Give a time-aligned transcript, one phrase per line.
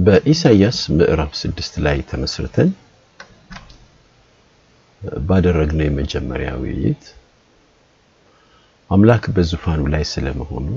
[0.00, 2.70] በኢሳይያስ ምዕራፍ ስድስት ላይ ተመስርተን
[5.28, 7.04] ባደረግነው የመጀመሪያ ውይይት
[8.90, 10.68] አምላክ በዙፋኑ ላይ ስለመሆኑ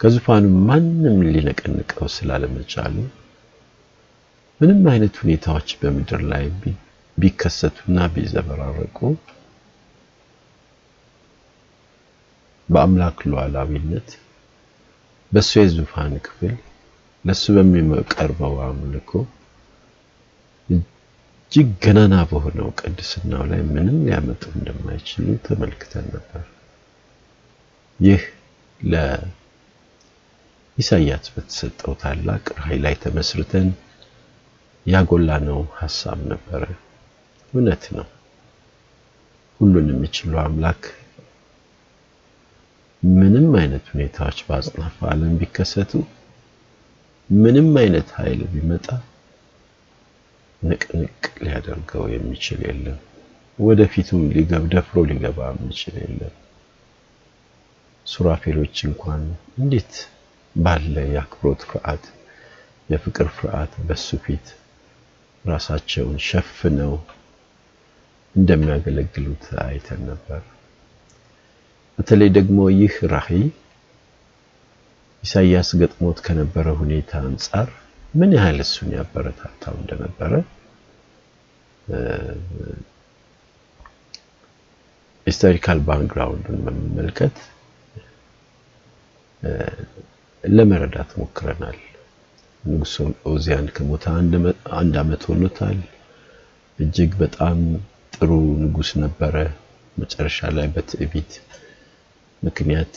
[0.00, 2.96] ከዙፋኑ ማንም ሊነቀንቀው ስላለመቻሉ
[4.60, 6.44] ምንም አይነት ሁኔታዎች በምድር ላይ
[7.18, 8.98] ቢከሰቱና ቢዘበራረቁ
[12.68, 14.10] በአምላክ ሉዓላዊነት
[15.32, 16.54] በእሱ የዙፋን ክፍል
[17.24, 19.10] ለእሱ በሚቀርበው አምልኮ
[20.68, 26.44] እጅግ ገናና በሆነው ቅድስናው ላይ ምንም ሊያመጡ እንደማይችሉ ተመልክተን ነበር።
[28.00, 28.22] ይህ
[30.78, 33.68] ለኢሳይያስ በተሰጠው ታላቅ ራዕይ ላይ ተመስርተን
[34.86, 36.62] ያጎላነው ሐሳብ ነበረ።
[37.52, 38.06] እውነት ነው።
[39.60, 40.82] ሁሉን የሚችለው አምላክ
[43.02, 45.92] ምንም አይነት ሁኔታዎች በአጽናፈ ዓለም ቢከሰቱ
[47.30, 48.86] ምንም አይነት ኃይል ቢመጣ
[50.62, 52.98] ንቅንቅ ሊያደርገው የሚችል የለም።
[53.58, 56.34] ወደፊቱም ሊገብ ደፍሮ ሊገባ የሚችል የለም።
[58.06, 59.22] ሱራፌሎች እንኳን
[59.58, 59.92] እንዴት
[60.56, 62.04] ባለ የአክብሮት ፍርሃት፣
[62.88, 64.46] የፍቅር ፍርሃት በሱ ፊት
[65.44, 66.94] ራሳቸውን ሸፍነው
[68.34, 70.42] እንደሚያገለግሉት አይተን ነበር።
[71.98, 73.44] በተለይ ደግሞ ይህ ራዕይ
[75.22, 77.68] ኢሳይያስ ገጥሞት ከነበረ ሁኔታ አንጻር
[78.14, 80.32] ምን ያህል እሱን ያበረታታው እንደነበረ
[85.26, 87.36] historical background ኡን በመመልከት
[90.44, 91.78] ለመረዳት ሞክረናል።
[92.64, 92.94] ንጉሥ
[93.30, 94.04] ኦዚያን ከሞተ
[94.78, 95.78] አንድ ዓመት ሆኖታል።
[96.78, 97.58] እጅግ በጣም
[98.14, 98.30] ጥሩ
[98.62, 99.34] ንጉሥ ነበረ።
[99.96, 101.32] መጨረሻ ላይ በትዕቢት
[102.42, 102.94] ምክንያት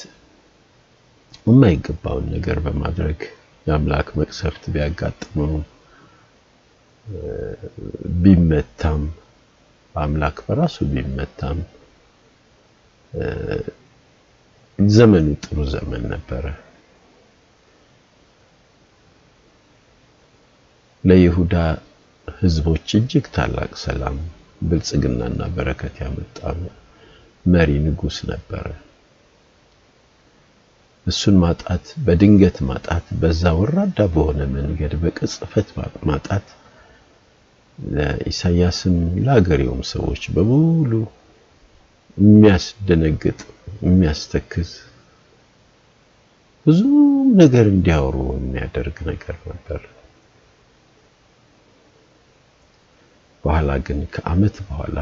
[1.45, 3.19] የማይገባውን ነገር በማድረግ
[3.65, 5.53] የአምላክ መቅሰፍት ቢያጋጥመው
[8.21, 9.01] ቢመታም
[9.95, 11.59] በአምላክ በራሱ ቢመታም
[14.79, 16.45] ዘመኑ ጥሩ ዘመን ነበረ።
[21.03, 21.55] ለይሁዳ
[22.27, 24.17] ሕዝቦች እጅግ ታላቅ ሰላም፣
[24.61, 26.37] ብልጽግናና በረከት ያመጣ
[27.45, 28.65] መሪ ንጉሥ ነበረ።
[31.07, 35.67] እሱን ማጣት በድንገት ማጣት በዛ ወራዳ በሆነ መንገድ በቅጽፈት
[36.09, 36.47] ማጣት
[37.77, 38.95] ለኢሳይያስም
[39.25, 40.91] ለአገሬውም ሰዎች በሙሉ
[42.17, 43.39] የሚያስደነግጥ
[43.85, 44.71] የሚያስተክዝ
[46.65, 46.81] ብዙ
[47.41, 49.81] ነገር እንዲያወሩ የሚያደርግ ነገር ነበር።
[53.43, 54.97] በኋላ ግን ከዓመት በኋላ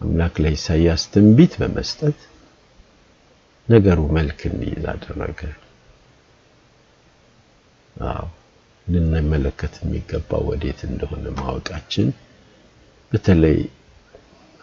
[0.00, 2.18] አምላክ ለኢሳይያስ ትንቢት በመስጠት
[3.68, 5.40] ነገሩ መልክ እንዲይዝ አደረገ።
[8.06, 8.26] አዎ
[8.86, 12.08] ልንመለከት የሚገባው ወዴት እንደሆነ ማወቃችን
[13.12, 13.58] በተለይ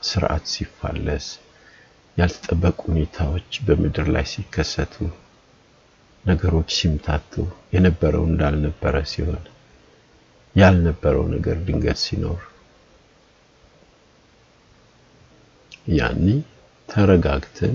[0.01, 1.25] ስርዓት ሲፋለስ፣
[2.17, 4.95] ያልተጠበቁ ሁኔታዎች በምድር ላይ ሲከሰቱ፣
[6.25, 7.33] ነገሮች ሲምታቱ፣
[7.73, 9.43] የነበረው እንዳልነበረ ሲሆን፣
[10.55, 12.41] ያልነበረው ነገር ድንገት ሲኖር
[15.93, 16.25] ያኔ
[16.89, 17.73] ተረጋግተን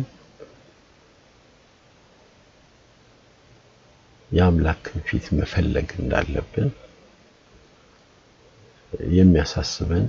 [4.31, 6.69] የአምላክን ፊት መፈለግ እንዳለብን
[9.15, 10.05] የሚያሳስበን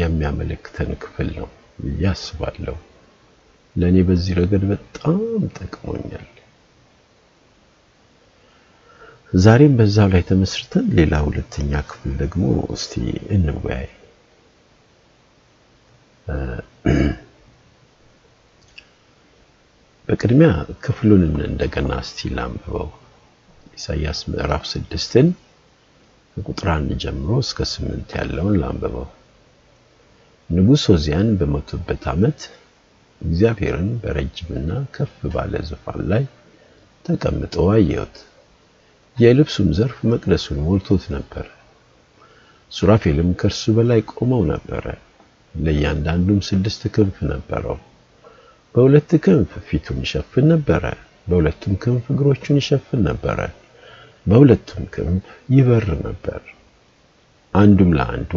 [0.00, 1.48] የሚያመለክተን ክፍል ነው
[1.82, 2.76] ብዬ አስባለሁ።
[3.76, 5.18] ለእኔ በዚህ ረገድ በጣም
[5.58, 6.26] ጠቅሞኛል።
[9.38, 12.44] ዛሬም በዛው ላይ ተመስርተን ሌላ ሁለተኛ ክፍል ደግሞ
[12.76, 12.92] እስቲ
[13.36, 13.88] እንወያይ።
[20.08, 20.50] በቅድሚያ
[20.84, 22.88] ክፍሉን እንደገና እስቲ ላንብበው።
[23.78, 25.26] ኢሳይያስ ምዕራፍ ስድስትን
[26.36, 29.06] ከቁጥር አንድ ጀምሮ እስከ ስምንት ያለውን ላንብበው።
[30.50, 32.40] ንጉሥ ዖዝያን በሞቱበት ዓመት
[33.20, 36.24] እግዚአብሔርን በረጅምና ከፍ ባለ ዙፋን ላይ
[37.04, 38.16] ተቀምጦ አየሁት።
[39.16, 41.46] የልብሱም ዘርፍ መቅደሱን ሞልቶት ነበር።
[42.72, 44.84] ሱራፌልም ከእርሱ በላይ ቆመው ነበረ።
[45.54, 47.78] ለእያንዳንዱም ስድስት ክንፍ ነበረው።
[48.74, 50.84] በሁለት ክንፍ ፊቱን ይሸፍን ነበረ፣
[51.26, 53.38] በሁለቱም ክንፍ እግሮቹን ይሸፍን ነበረ፣
[54.26, 55.24] በሁለቱም ክንፍ
[55.54, 56.40] ይበር ነበር።
[57.54, 58.32] አንዱም ለአንዱ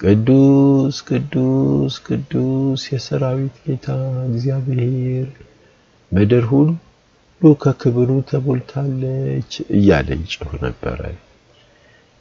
[0.00, 3.86] ቅዱስ ቅዱስ ቅዱስ የሰራዊት ጌታ
[4.28, 5.28] እግዚአብሔር
[6.12, 6.68] ምድር ሁሉ
[7.60, 11.00] ከክብሩ ተሞልታለች እያለ ይጮህ ነበረ።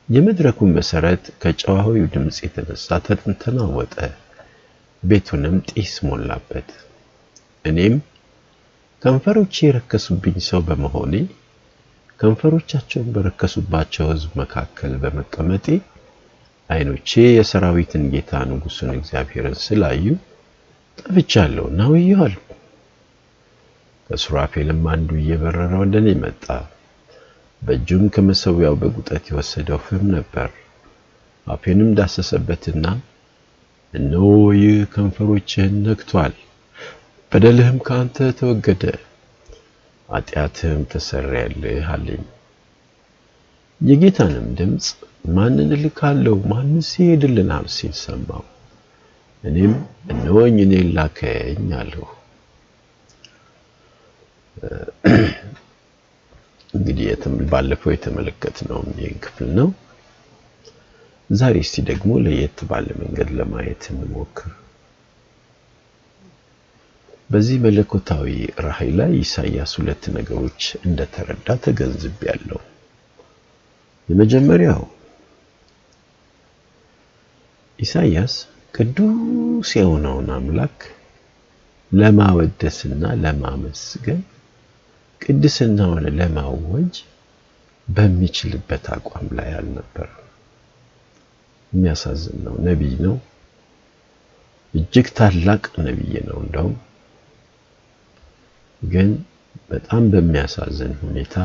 [0.09, 2.87] የመድረኩን መሰረት ከጨዋዊው ድምፅ የተነሳ
[3.43, 3.95] ተናወጠ፣
[5.03, 6.69] ቤቱንም ጢስ ሞላበት።
[7.65, 7.95] እኔም
[9.01, 11.13] ከንፈሮቼ የረከሱብኝ ሰው በመሆኔ
[12.19, 15.65] ከንፈሮቻቸውን በረከሱባቸው ሕዝብ መካከል በመቀመጤ
[16.69, 20.05] ዓይኖቼ የሰራዊትን ጌታ ንጉሡን እግዚአብሔርን ስላዩ
[20.97, 22.41] ጠፍቻለሁና ወዮአልሁ።
[24.09, 26.45] ከሱራፌልም አንዱ እየበረረ ወደ እኔ መጣ።
[27.61, 30.49] በእጁም ከመሠዊያው በጉጠት የወሰደው ፍም ነበር።
[31.47, 32.85] አፌንም ዳሰሰበትና
[33.93, 34.25] እነሆ
[34.59, 36.33] ይህ ከንፈሮችህን ነክቶአል፣
[37.31, 38.83] በደልህም ከአንተ ተወገደ፣
[40.09, 42.23] ኃጢአትህም ተሰረየልህ አለኝ።
[43.81, 44.85] የጌታንም ድምፅ
[45.35, 46.35] ማንን እልካለሁ?
[46.51, 47.65] ማንስ ይሄድልናል?
[47.75, 48.43] ሲል ሰማሁ።
[49.43, 49.73] እኔም
[50.11, 52.03] እነሆኝ እኔን ላከኝ አልሁ።
[56.73, 57.07] እንግዲህ
[57.51, 59.67] ባለፈው የተመለከትነው ይህን ክፍል ነው።
[61.29, 64.49] ዛሬ እስቲ ደግሞ ለየት ባለ መንገድ ለማየት እንሞክር።
[67.29, 68.27] በዚህ መለኮታዊ
[68.65, 72.59] ራእይ ላይ ኢሳይያስ ሁለት ነገሮች እንደተረዳ ተገንዝቤያለሁ።
[74.09, 74.83] የመጀመሪያው
[77.79, 78.35] ኢሳይያስ
[78.73, 80.77] ቅዱስ የሆነውን አምላክ
[81.91, 84.21] ለማወደስና ለማመስገን
[85.21, 86.95] ቅድስናውን ለማወጅ
[87.87, 90.23] በሚችልበት አቋም ላይ አልነበረም።
[91.73, 93.15] የሚያሳዝን ነው። ነቢይ ነው።
[94.73, 96.75] እጅግ ታላቅ ነቢይ ነው። እንደውም
[98.81, 99.09] ግን
[99.69, 101.35] በጣም በሚያሳዝን ሁኔታ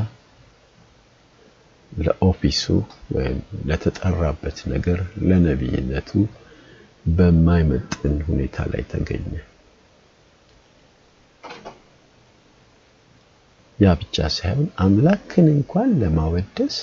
[1.93, 2.65] ለኦፊሱ
[3.15, 4.99] ወይም ለተጠራበት ነገር
[5.29, 6.11] ለነቢይነቱ
[7.11, 9.33] በማይመጥን ሁኔታ ላይ ተገኘ።
[13.79, 16.77] ያ ብቻ ሳይሆን አምላክን እንኳን ለማወደስ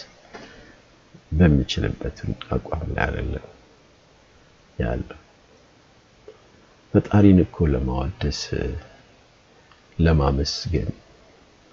[1.32, 2.18] በሚችልበት
[2.52, 3.46] አቋም ላይ አይደለም
[4.78, 5.20] ያለው።
[6.94, 8.42] ፈጣሪን እኮ ለማወደስ
[10.00, 10.90] ለማመስገን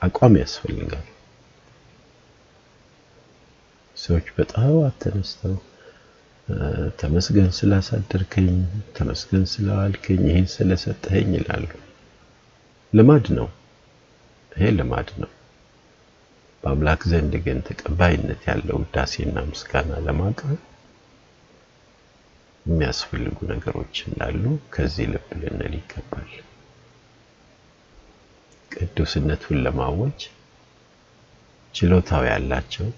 [0.02, 1.06] አቋም ያስፈልጋል።
[3.96, 5.55] ሰዎች በጠዋት ተነስተው
[7.00, 8.49] ተመስገን ስላሳደርከኝ፣
[8.96, 11.70] ተመስገን ስለዋልከኝ፣ ይህን ስለሰጠኸኝ ይላሉ።
[12.93, 13.49] ልማድ ነው።
[14.52, 15.31] ይሄ ልማድ ነው።
[16.62, 20.61] በአምላክ ዘንድ ግን ተቀባይነት ያለው ውዳሴና ምስጋና ለማቅረብ
[22.67, 24.43] የሚያስፈልጉ ነገሮች እንዳሉ
[24.75, 26.31] ከዚህ ልብ ልንል ይገባል።
[28.76, 30.20] ቅዱስነቱን ለማወጅ
[31.75, 32.88] ችሎታው ያላቸው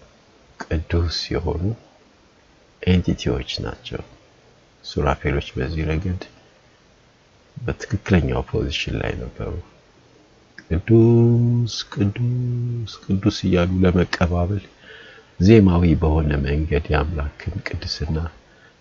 [0.61, 1.63] ቅዱስ የሆኑ
[2.83, 4.03] entity ዎች ናቸው።
[4.85, 6.23] ሱራፌሎች በዚህ ረገድ
[7.57, 9.53] በትክክለኛው position ላይ ነበሩ።
[10.65, 14.65] ቅዱስ ቅዱስ ቅዱስ እያሉ ለመቀባበል
[15.41, 18.17] ዜማዊ በሆነ መንገድ የአምላክን ቅድስና፣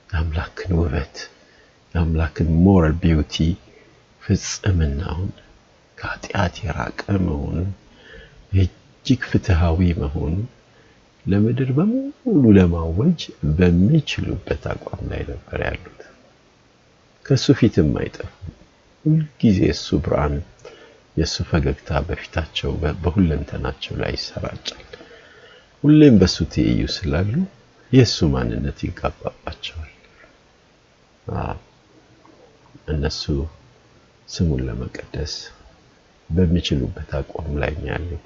[0.10, 1.16] የአምላክን ውበት፣
[1.96, 3.36] የአምላክን moral beauty
[4.22, 5.30] ፍጽምናውን
[5.98, 7.70] ከኃጢአት የራቀ መሆኑን
[8.58, 10.46] እጅግ ፍትሃዊ መሆኑን
[11.26, 13.22] ለምድር በሙሉ ለማወጅ
[13.58, 16.02] በሚችሉበት አቋም ላይ ነበር ያሉት።
[17.26, 18.54] ከሱ ፊትም አይጠፉም።
[19.06, 20.36] ሁልጊዜ እሱ ብርሃን
[21.18, 22.72] የእሱ ፈገግታ በፊታቸው
[23.04, 24.84] በሁለንተናቸው ላይ ይሰራጫል።
[25.84, 27.34] ሁሌም በሱ ትይዩ ስላሉ
[27.92, 29.94] የእሱ ማንነት ይጋባባቸዋል።
[32.88, 33.24] እነሱ
[34.28, 35.34] ስሙን ለመቀደስ
[36.30, 38.26] በሚችሉበት አቋም ላይ ነው ያሉት።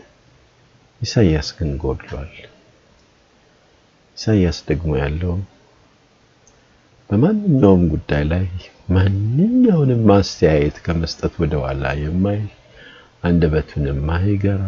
[1.02, 2.32] ኢሳይያስ ግን ጎድሏል።
[4.18, 5.34] ኢሳይያስ ደግሞ ያለው
[7.10, 8.46] በማንኛውም ጉዳይ ላይ
[8.90, 12.48] ማንኛውንም ማስተያየት ከመስጠት ወደ ኋላ የማይል
[13.24, 14.62] አንደበቱን የማይገራ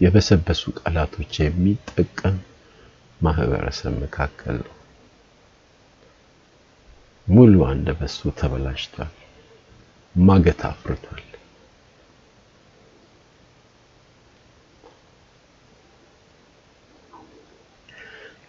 [0.00, 2.36] የበሰበሱ ቃላቶች የሚጠቀም
[3.20, 4.74] ማህበረሰብ መካከል ነው።
[7.28, 9.14] ሙሉ አንደበቱ ተበላሽቷል፣
[10.26, 11.22] ማገት አፍርቷል።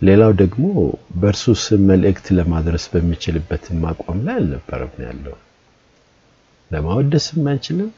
[0.01, 0.65] ሌላው ደግሞ
[1.21, 5.35] በእርሱ ስም መልእክት ለማድረስ በሚችልበትም አቋም ላይ አልነበረም ያለው።
[6.71, 7.89] ለማወደስም አይችልም፣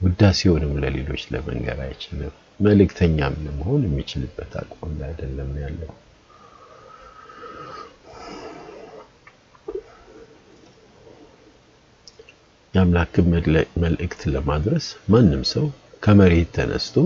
[0.00, 5.90] ውዳሴውንም ለሌሎች ለመንገር አይችልም። መልእክተኛም ለመሆን የሚችልበት አቋም ላይ አይደለም ያለው።
[12.76, 13.26] የአምላክን
[13.82, 15.66] መልእክት ለማድረስ ማንም ሰው
[16.02, 16.96] ከመሬት ተነስቶ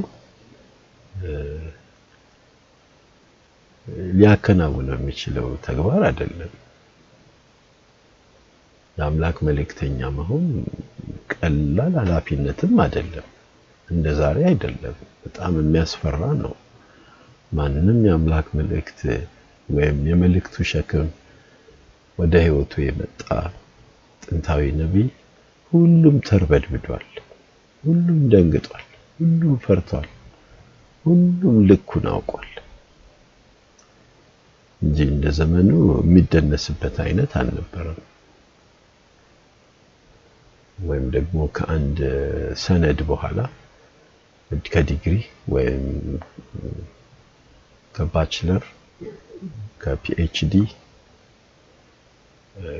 [4.12, 6.52] ሊያከናውነው የሚችለው ተግባር አይደለም።
[8.96, 10.46] የአምላክ መልእክተኛ መሆን
[11.34, 13.28] ቀላል ኃላፊነትም አይደለም።
[13.88, 16.52] እንደ ዛሬ አይደለም። በጣም የሚያስፈራ ነው።
[17.52, 19.00] ማንም የአምላክ መልእክት
[19.68, 21.08] ወይም የመልእክቱ ሸክም
[22.18, 23.22] ወደ ሕይወቱ የመጣ
[24.22, 25.08] ጥንታዊ ነቢይ
[25.72, 27.06] ሁሉም ተርበድብዷል።
[27.84, 28.86] ሁሉም ደንግጧል።
[29.18, 30.08] ሁሉም ፈርቷል።
[31.06, 32.46] ሁሉም ልኩን አውቋል
[34.80, 37.98] እንጂ እንደ ዘመኑ የሚደነስበት አይነት አልነበረም።
[40.78, 41.98] ወይም ደግሞ ከአንድ
[42.62, 43.38] ሰነድ በኋላ
[44.66, 45.16] ከዲግሪ
[45.48, 45.84] ወይም
[47.94, 48.62] ከባችለር
[49.78, 50.54] ከፒኤችዲ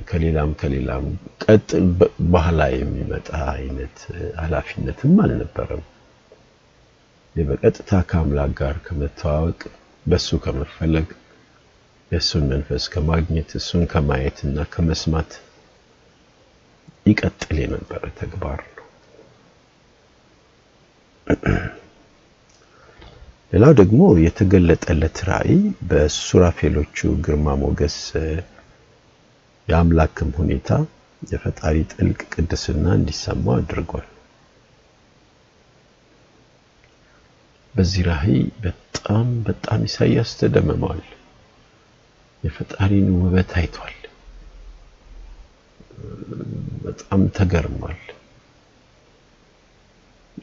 [0.09, 1.05] ከሌላም ከሌላም
[1.45, 1.85] ቀጥል
[2.33, 3.99] በኋላ የሚመጣ አይነት
[4.41, 5.85] ኃላፊነትም አልነበረም።
[7.37, 9.61] በቀጥታ ከአምላክ ጋር ከመተዋወቅ
[10.07, 11.09] በሱ ከመፈለግ
[12.11, 15.33] የእሱን መንፈስ ከማግኘት እሱን ከማየት እና ከመስማት
[17.07, 18.87] ይቀጥል የነበረ ተግባር ነው።
[23.53, 25.57] ሌላው ደግሞ የተገለጠለት ራእይ
[25.89, 27.97] በሱራፌሎቹ ግርማ ሞገስ
[29.69, 30.69] የአምላክም ሁኔታ
[31.23, 34.07] የፈጣሪ ጥልቅ ቅድስና እንዲሰማው አድርጓል።
[37.75, 41.03] በዚህ ራእይ በጣም በጣም ኢሳያስ ተደምሟል።
[42.45, 43.97] የፈጣሪን ውበት አይቷል።
[46.85, 48.01] በጣም ተገርሟል።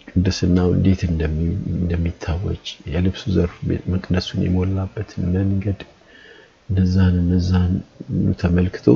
[0.10, 3.56] ቅድስናው እንዴት እንደሚታወጅ የልብሱ ዘርፍ
[3.94, 5.80] መቅደሱን የሞላበትን መንገድ
[6.70, 7.74] እነዛን እነዛን
[8.40, 8.88] ተመልክቶ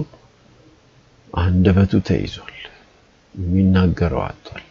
[1.34, 2.56] አንደበቱ ተይዟል።
[3.36, 4.66] የሚናገረው አጥቷል።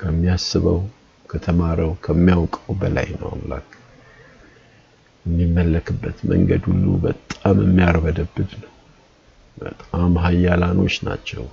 [0.00, 0.78] ከሚያስበው
[1.30, 3.68] ከተማረው ከሚያውቀው በላይ ነው አምላክ።
[5.24, 8.72] የሚመለክበት መንገድ ሁሉ በጣም የሚያርበደብድ ነው።
[9.56, 11.44] በጣም ኃያላኖች ናቸው።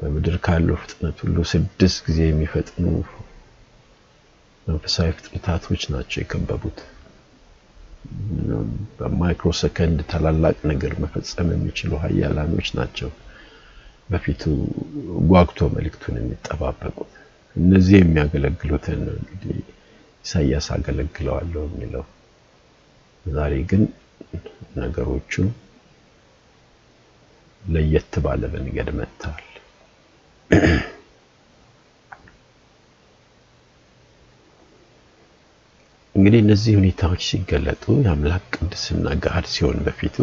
[0.00, 2.84] በምድር ካለው ፍጥነት ሁሉ ስድስት ጊዜ የሚፈጥኑ
[4.66, 6.78] መንፈሳዊ ፍጥረታቶች ናቸው የከበቡት።
[8.98, 13.10] በማይክሮ ሰከንድ ታላላቅ ነገር መፈጸም የሚችሉ ኃያላኖች ናቸው
[14.10, 14.42] በፊቱ
[15.30, 17.12] ጓጉቶ መልእክቱን የሚጠባበቁት።
[17.56, 19.56] እነዚህ የሚያገለግሉትን ነው እንግዲህ
[20.24, 22.04] ኢሳያስ አገለግለዋለሁ የሚለው።
[23.26, 23.82] ዛሬ ግን
[24.78, 25.32] ነገሮቹ
[27.62, 29.48] ለየት ባለ መንገድ መጥተዋል።
[36.14, 40.16] እንግዲህ እነዚህ ሁኔታዎች ሲገለጡ የአምላክ ቅድስና ገሃድ ሲሆን በፊቱ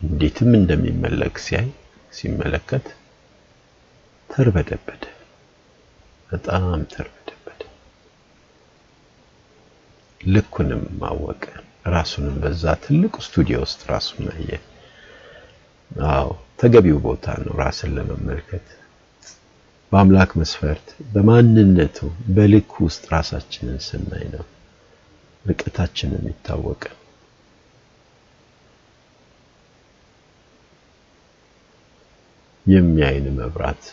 [0.00, 1.68] እንዴትም እንደሚመለክ ሲያይ
[2.12, 2.86] ሲመለከት
[4.30, 5.02] ተርበደበደ፣
[6.30, 7.62] በጣም ተርበደበደ።
[10.20, 11.42] ልኩንም ማወቀ።
[11.94, 14.50] ራሱንም በዛ ትልቅ ስቱዲዮ ውስጥ ራሱን አየ።
[16.10, 16.28] አዎ
[16.60, 18.66] ተገቢው ቦታ ነው ራስን ለመመልከት
[19.92, 21.98] በአምላክ መስፈርት በማንነቱ
[22.34, 24.44] በልክ ውስጥ ራሳችንን ስናይ ነው
[25.44, 26.82] ርቀታችን የሚታወቅ።
[32.66, 33.84] የሚያይን መብራት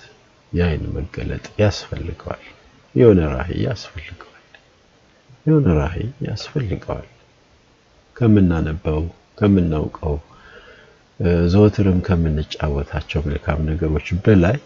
[0.51, 2.44] የአይን መገለጥ ያስፈልገዋል።
[2.96, 4.34] የሆነ ራዕይ ያስፈልገዋል።
[5.46, 7.08] የሆነ ራዕይ ያስፈልገዋል።
[8.16, 9.01] ከምናነበው
[9.39, 10.16] ከምናውቀው
[11.54, 14.58] ዘወትርም ከምንጫወታቸው መልካም ነገሮች በላይ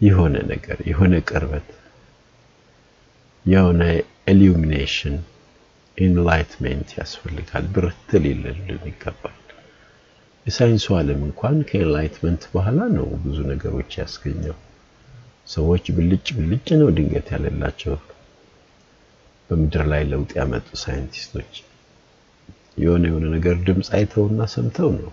[0.00, 1.68] የሆነ ነገር የሆነ ቅርበት
[3.44, 3.82] የሆነ
[4.32, 5.14] illumination
[5.98, 9.38] enlightenment ያስፈልጋል። ብርት ሊልልን ይገባል።
[10.46, 14.56] የሳይንሱ ዓለም እንኳን ከ enlightenment በኋላ ነው ብዙ ነገሮች ያስገኘው።
[15.48, 17.94] ሰዎች ብልጭ ብልጭ ነው ድንገት ያለላቸው
[19.50, 21.52] በምድር ላይ ለውጥ ያመጡ scientist ኦች
[22.82, 25.10] የሆነ የሆነ ነገር ድምፅ አይተውና ሰምተው ነው።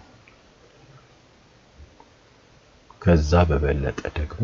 [3.02, 4.42] ከዛ በበለጠ ደግሞ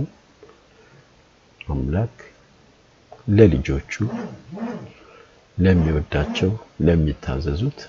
[1.69, 2.17] አምላክ
[3.27, 3.93] ለልጆቹ
[5.57, 7.79] ለሚወዳቸው ለሚታዘዙት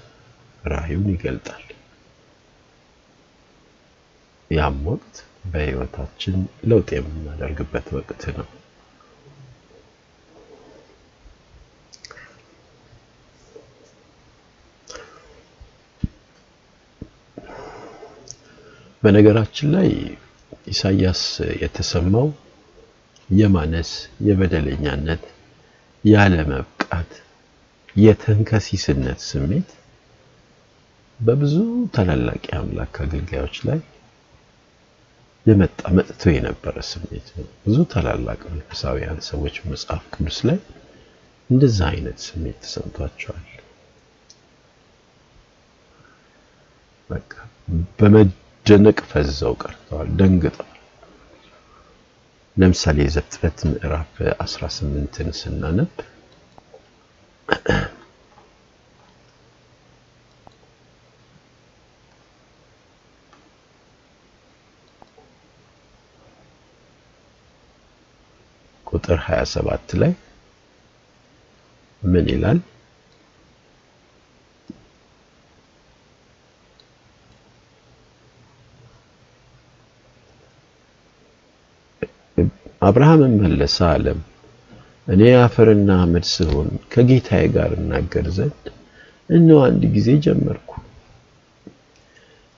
[0.65, 1.63] ራእዩን ይገልጣል።
[4.51, 5.17] ያም ወቅት
[5.53, 6.37] በሕይወታችን
[6.71, 8.49] ለውጥ የምናደርግበት ወቅት ነው።
[19.03, 19.89] በነገራችን ላይ
[20.67, 21.23] ኢሳያስ
[21.63, 22.29] የተሰማው
[23.29, 23.91] የማነስ፣
[24.27, 25.23] የበደለኛነት፣
[26.05, 27.11] ያለመብቃት፣
[27.97, 29.69] የተንከሲስነት ስሜት
[31.21, 31.55] በብዙ
[31.95, 33.79] ታላላቅ የአምላክ አገልጋዮች ላይ
[35.47, 40.59] የመጣ መጥቶ የነበረ ስሜት ነው። ብዙ ታላላቅ መንፈሳዊያን ሰዎች መጽሐፍ ቅዱስ ላይ
[41.51, 43.45] እንደዛ አይነት ስሜት ተሰምቷቸዋል።
[47.11, 47.33] በቃ
[47.99, 50.73] በመደነቅ ፈዘው ቀርተዋል፣ ደንግጠዋል።
[52.57, 54.13] ለምሳሌ የዘፍጥረት ምዕራፍ
[54.45, 55.91] 18ን ስናነብ
[69.17, 70.13] ቁጥር 27 ላይ
[72.03, 72.59] ምን ይላል?
[82.87, 84.19] አብርሃምም መለሰ አለም
[85.07, 88.65] እኔ አፈርና አመድ ስሆን ከጌታዬ ጋር እናገር ዘንድ
[89.31, 90.71] እነሆ አንድ ጊዜ ጀመርኩ።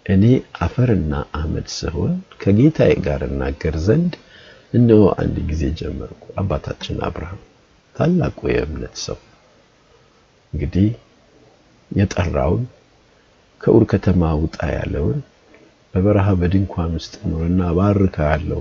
[0.07, 0.25] እኔ
[0.67, 2.13] አፈርና አመድ ስሆን
[2.43, 4.15] ከጌታዬ ጋር እናገር ዘንድ
[4.73, 7.41] እነሆ አንድ ጊዜ ጀመርኩ። አባታችን አብርሃም
[7.97, 9.19] ታላቁ የእምነት ሰው
[10.53, 10.89] እንግዲህ
[11.91, 12.65] የጠራውን
[13.61, 15.19] ከኡር ከተማ ውጣ ያለውን
[15.95, 18.61] በበረሃ በድንኳን ውስጥ ኑርና ባርካለሁ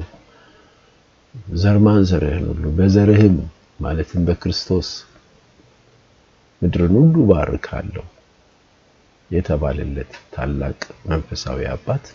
[1.55, 3.35] ዘር ማንዘርህን ሁሉ በዘርህም
[3.79, 4.89] ማለትም በክርስቶስ
[6.61, 8.05] ምድርን ሁሉ ባርካለሁ
[9.31, 12.05] የተባለለት ታላቅ መንፈሳዊ አባት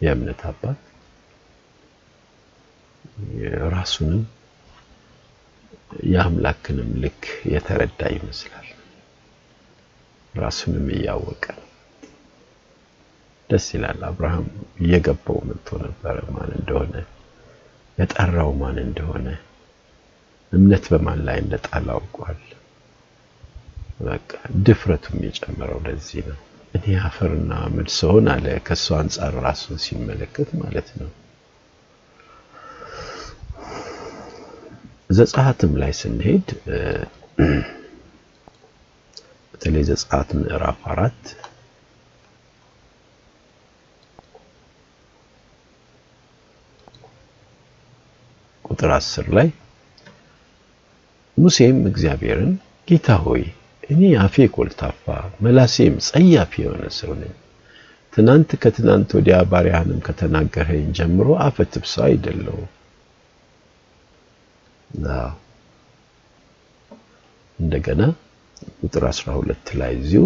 [0.00, 0.78] የእምነት አባት
[3.70, 4.22] ራሱንም
[6.06, 8.68] የአምላክንም ልክ የተረዳ ይመስላል።
[10.34, 11.44] ራሱንም እያወቀ
[13.50, 14.46] ደስ ይላል። አብርሃም
[14.80, 16.94] እየገባው መጥቶ ነበረ ማን እንደሆነ
[17.98, 19.26] የጠራው ማን እንደሆነ
[20.52, 22.40] እምነት በማን ላይ እንደጣለ አውቋል።
[24.00, 24.30] በቃ
[24.64, 26.40] ድፍረቱም የጨመረው ለዚህ ነው።
[26.74, 31.10] እኔ አፈርና አመድ ስሆን አለ ከእሱ አንጻር ራሱን ሲመለከት ማለት ነው።
[35.10, 36.46] ዘጸአትም ላይ ስንሄድ
[39.50, 41.20] በተለይ ዘጸአት ምዕራፍ አራት
[48.64, 49.48] ቁጥር አስር ላይ
[51.36, 52.52] ሙሴም እግዚአብሔርን
[52.88, 53.44] ጌታ ሆይ
[53.90, 55.04] እኔ አፌ ኮልታፋ
[55.44, 57.34] መላሴም ጸያፍ የሆነ ሰው ነኝ።
[58.12, 62.66] ትናንት ከትናንት ወዲያ ባሪያህንም ከተናገረኝ ጀምሮ አፈ ትብሳ አይደለሁም።
[67.58, 68.02] እንደገና
[68.80, 70.24] ቁጥር 12 ላይ እዚሁ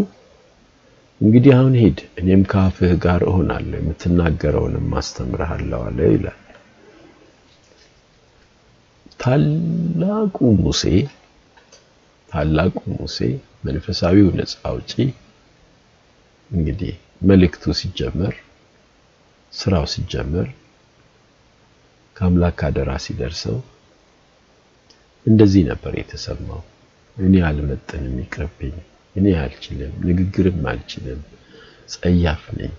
[1.20, 6.38] እንግዲህ አሁን ሂድ እኔም ከአፍህ ጋር እሆናለሁ የምትናገረውንም አስተምርሃለሁ አለ ይላል።
[9.20, 10.82] ታላቁ ሙሴ
[12.28, 13.18] ታላቁ ሙሴ
[13.66, 14.92] መንፈሳዊው ነፃ አውጪ
[16.50, 16.92] እንግዲህ
[17.22, 18.34] መልእክቱ ሲጀመር
[19.52, 20.48] ስራው ሲጀመር
[22.16, 23.58] ከአምላክ አደራ ሲደርሰው
[25.26, 26.60] እንደዚህ ነበር የተሰማው።
[27.16, 28.76] እኔ አልመጥንም፣ ይቅርብኝ፣
[29.16, 31.20] እኔ አልችልም፣ ንግግርም አልችልም፣
[31.94, 32.72] ጸያፍ ነኝ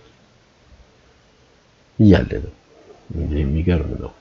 [2.00, 2.54] እያለ ነው።
[3.12, 4.12] እንግዲህ የሚገርም ነው።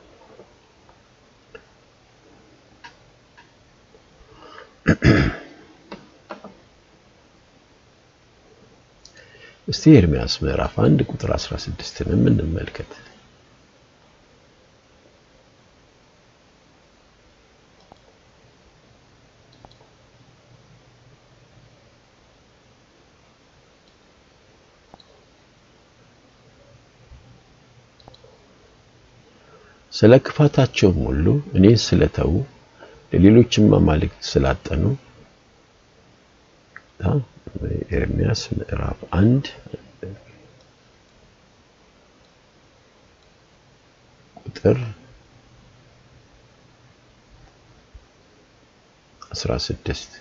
[9.68, 12.90] እስቲ ኤርምያስ ምዕራፍ 1 ቁጥር 16ንም እንመልከት።
[30.00, 32.32] ስለ ክፋታቸውም ሁሉ እኔ ስለተው
[33.12, 34.82] ለሌሎችም አማልክት ስላጠኑ።
[37.92, 39.44] ኤርሚያስ ምዕራፍ አንድ።
[44.42, 44.78] ቁጥር
[49.34, 50.18] 16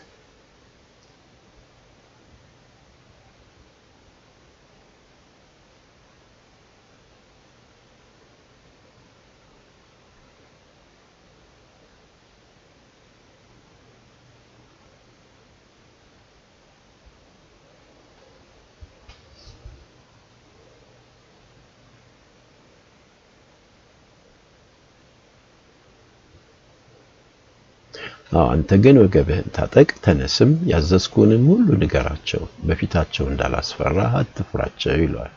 [28.46, 35.34] አንተ ግን ወገብህን ታጠቅ፣ ተነስም፣ ያዘዝኩህንም ሁሉ ንገራቸው፣ በፊታቸው እንዳላስፈራ አትፍራቸው ይለዋል።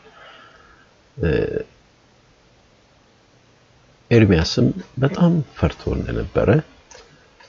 [4.11, 4.67] ኤርሚያስም
[5.03, 6.49] በጣም ፈርቶ እንደነበረ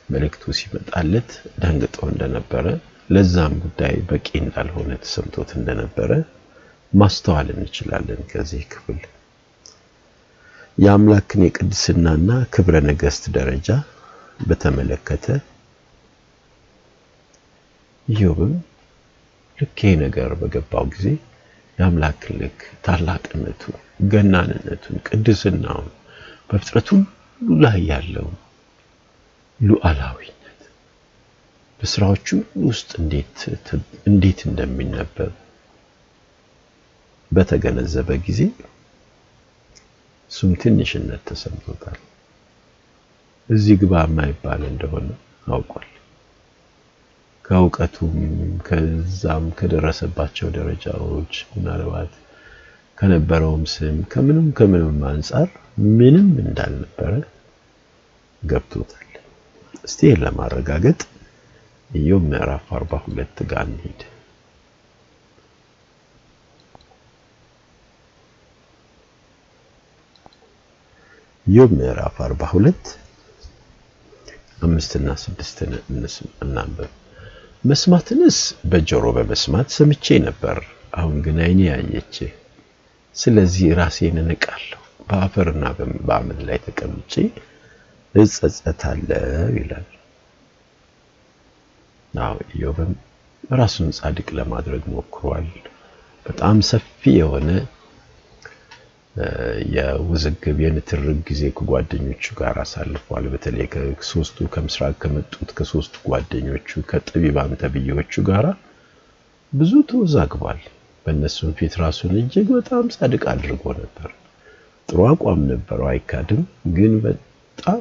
[0.09, 1.31] መልእክቱ ሲመጣለት
[1.63, 2.67] ደንግጦ እንደነበረ
[3.11, 6.11] ለዛም ጉዳይ በቂ እንዳልሆነ ተሰምቶት እንደነበረ
[6.93, 9.01] ማስተዋል እንችላለን። ከዚህ ክፍል
[10.79, 13.69] የአምላክን የቅድስናና ክብረ ነገሥት ደረጃ
[14.41, 15.27] በተመለከተ
[18.09, 18.55] ኢዮብም
[19.59, 21.07] ልክ ይሄ ነገር በገባው ጊዜ
[21.79, 23.77] የአምላክን ልክ ታላቅነቱን፣
[24.13, 25.89] ገናንነቱን፣ ቅድስናውን
[26.49, 26.89] በፍጥረቱ
[27.41, 28.37] ሁሉ ላይ ያለውን
[29.61, 30.61] ሉዓላዊነት
[31.81, 32.29] በስራዎቹ
[32.67, 33.39] ውስጥ እንዴት
[34.07, 35.33] እንዴት እንደሚነበብ
[37.31, 38.41] በተገነዘበ ጊዜ
[40.31, 41.99] እሱም ትንሽነት ተሰምቶታል።
[43.49, 45.09] እዚህ ግባ የማይባል እንደሆነ
[45.49, 45.89] አውቋል።
[47.45, 48.15] ከእውቀቱም
[48.67, 52.13] ከዛም ከደረሰባቸው ደረጃዎች ምናልባት
[52.99, 55.49] ከነበረውም ስም ከምንም ከምንም አንጻር
[55.95, 57.13] ምንም እንዳልነበረ
[58.43, 59.01] ገብቶታል።
[59.85, 61.01] እስቲ ለማረጋገጥ
[61.91, 64.01] ኢዮብ ምዕራፍ 42 ጋር እንሂድ።
[71.47, 72.93] ኢዮብ ምዕራፍ 42
[74.65, 75.73] አምስትና ስድስትን
[76.45, 76.91] እናንብብ።
[77.65, 78.39] መስማትንስ
[78.71, 80.59] በጆሮ በመስማት ሰምቼ ነበር፣
[80.95, 82.17] አሁን ግን ዓይኔ ያየች።
[83.17, 85.65] ስለዚህ ራሴን እንቃለሁ፣ በአፈርና
[86.07, 87.13] በአመድ ላይ ተቀምጬ
[88.15, 89.23] እጸጸታለሁ
[89.57, 89.87] ይላል።
[92.15, 92.93] አዎ ኢዮብም
[93.53, 95.49] ራሱን ጻድቅ ለማድረግ ሞክሯል።
[96.27, 96.85] በጣም ሰፊ
[97.19, 97.49] የሆነ
[99.75, 108.47] የውዝግብ የንትርክ ጊዜ ከጓደኞቹ ጋር አሳልፏል። በተለይ ከሶስቱ ከምስራቅ ከመጡት ከሶስቱ ጓደኞቹ ከጠቢባን ተብዬዎቹ ጋር
[109.53, 110.63] ብዙ ተወዛግቧል።
[111.07, 114.11] በእነሱም ፊት ራሱን እጅግ በጣም ጻድቅ አድርጎ ነበር።
[114.89, 116.43] ጥሩ አቋም ነበረው፣ አይካድም።
[116.75, 117.81] ግን በጣም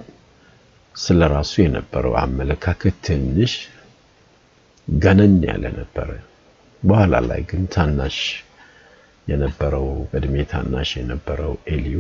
[0.95, 3.53] ስለ ራሱ የነበረው አመለካከት ትንሽ
[4.87, 6.09] ገነን ያለ ነበረ።
[6.83, 8.17] በኋላ ላይ ግን ታናሽ
[9.27, 11.97] የነበረው በእድሜ ታናሽ የነበረው ኤልዩ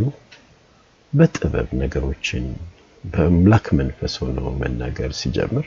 [1.13, 2.45] በጥበብ ነገሮችን
[3.03, 5.65] በአምላክ መንፈስ ሆኖ መናገር ሲጀምር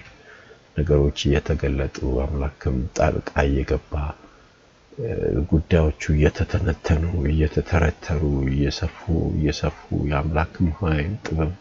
[0.76, 3.92] ነገሮች እየተገለጡ አምላክም ጣልቃ እየገባ
[5.50, 9.00] ጉዳዮቹ እየተተነተኑ እየተተረተሩ እየሰፉ
[9.38, 11.60] እየሰፉ የአምላክም ኃይል ጥበቡ፣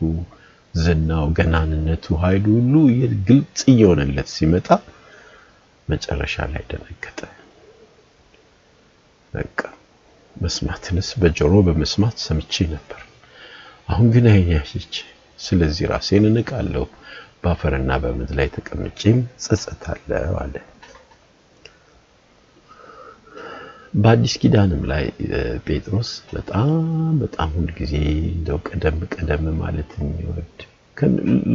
[0.75, 2.73] ዝናው፣ ገናንነቱ፣ ኃይሉ ሁሉ
[3.27, 4.67] ግልጽ እየሆነለት ሲመጣ
[5.88, 7.19] መጨረሻ ላይ ደነገጠ።
[9.34, 9.60] በቃ
[10.36, 13.02] መስማትንስ በጆሮ በመስማት ሰምቼ ነበር፣
[13.89, 14.95] አሁን ግን ዓይኔ ያየች።
[15.39, 16.86] ስለዚህ ራሴን እንቃለሁ፣
[17.43, 20.56] በአፈርና በምድር ላይ ተቀምጬም ጸጸታለሁ አለ።
[23.95, 25.04] በአዲስ ኪዳንም ላይ
[25.65, 26.71] ጴጥሮስ በጣም
[27.21, 27.93] በጣም ሁልጊዜ
[28.32, 30.58] እንደው ቀደም ቀደም ማለት የሚወድ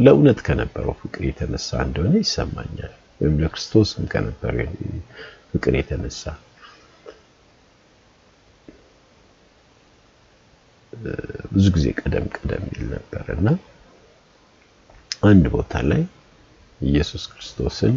[0.05, 2.91] ለእውነት ከነበረው ፍቅር የተነሳ እንደሆነ ይሰማኛል።
[3.21, 4.71] ወይም ለክርስቶስም ከነበረው
[5.51, 6.23] ፍቅር የተነሳ
[11.53, 13.47] ብዙ ጊዜ ቀደም ቀደም ይል ነበር እና
[15.29, 16.01] አንድ ቦታ ላይ
[16.81, 17.95] ኢየሱስ ክርስቶስን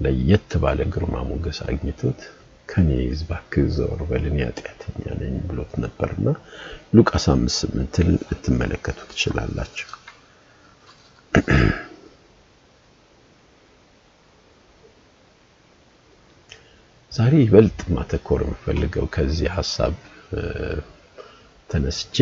[0.00, 2.20] ለየት ባለ ግርማ ሞገስ አግኝቶት
[2.68, 4.38] ከኔ እባክህ ዘወር በል እኔ
[5.20, 6.26] ነኝ ብሎት ነበርና
[6.96, 9.88] ሉቃስ 5:8ን ልትመለከቱ ትችላላችሁ።
[17.12, 19.92] ዛሬ ይበልጥ ማተኮር የምፈልገው ከዚህ ሀሳብ
[21.70, 22.16] ተነስቼ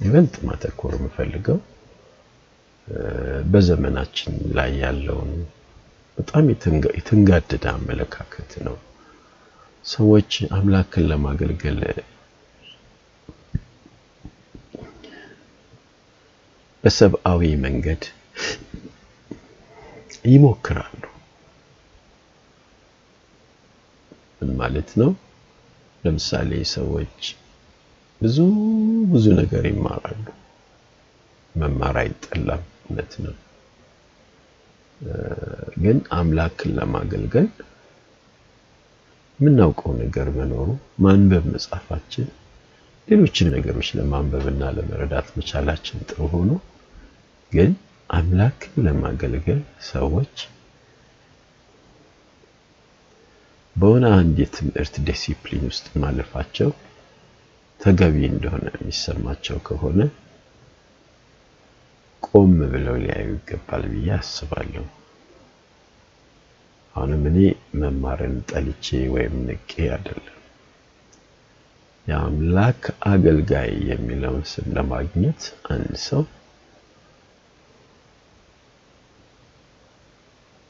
[0.00, 1.58] ይበልጥ ማተኮር የምፈልገው
[3.52, 5.32] በዘመናችን ላይ ያለውን
[6.18, 6.46] በጣም
[6.96, 8.76] የተንጋደደ አመለካከት ነው።
[9.84, 11.78] ሰዎች አምላክን ለማገልገል
[16.84, 18.02] በሰብአዊ መንገድ
[20.26, 21.02] ይሞክራሉ።
[24.40, 25.10] ምን ማለት ነው?
[26.04, 27.18] ለምሳሌ ሰዎች
[28.20, 28.36] ብዙ
[29.12, 30.24] ብዙ ነገር ይማራሉ።
[31.54, 33.34] መማር አይጠላም፣ እውነት ነው።
[35.82, 37.48] ግን አምላክን ለማገልገል
[39.40, 40.68] የምናውቀው ነገር መኖሩ
[41.04, 42.26] ማንበብ መጻፋችን፣
[43.08, 46.50] ሌሎችን ነገሮች ለማንበብና ለመረዳት መቻላችን ጥሩ ሆኖ
[47.52, 47.70] ግን
[48.10, 50.34] አምላክን ለማገልገል ሰዎች
[53.76, 56.70] በሆነ አንድ የትምህርት ዲሲፕሊን ውስጥ ማለፋቸው
[57.80, 60.00] ተገቢ እንደሆነ የሚሰማቸው ከሆነ
[62.22, 64.84] ቆም ብለው ሊያዩ ይገባል ብዬ አስባለሁ።
[66.96, 67.38] አሁንም እኔ
[67.80, 70.36] መማርን ጠልቼ ወይም ንቄ አይደለም።
[72.06, 76.22] የአምላክ አገልጋይ የሚለውን ስም ለማግኘት አንድ ሰው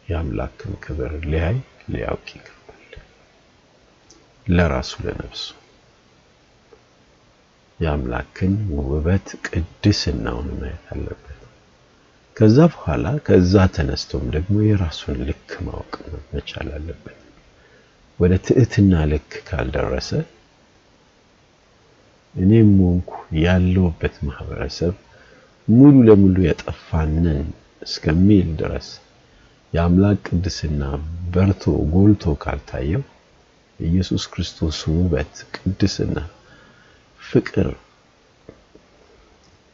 [0.07, 1.57] የአምላክን ክብር ሊያይ
[1.93, 2.57] ሊያውቅ ይገባል።
[4.47, 5.45] ለራሱ ለነፍሱ
[7.81, 11.27] የአምላክን ውበት ቅድስናውን ማየት አለበት።
[12.37, 15.93] ከዛ በኋላ ከዛ ተነስቶም ደግሞ የራሱን ልክ ማወቅ
[16.33, 17.17] መቻል አለበት።
[18.19, 20.11] ወደ ትዕትና ልክ ካልደረሰ
[22.35, 23.13] እኔም ሆንኩ
[23.43, 24.95] ያለውበት ማህበረሰብ
[25.69, 27.41] ሙሉ ለሙሉ የጠፋንን
[27.83, 28.89] እስከሚል ድረስ
[29.73, 30.83] የአምላክ ቅድስና
[31.35, 33.03] በርቶ ጎልቶ ካልታየው
[33.79, 36.17] የኢየሱስ ክርስቶስ ውበት፣ ቅድስና፣
[37.31, 37.69] ፍቅር